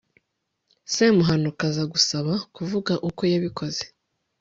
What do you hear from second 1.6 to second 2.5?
aza gusaba